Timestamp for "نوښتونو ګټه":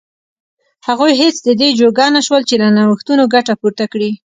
2.77-3.53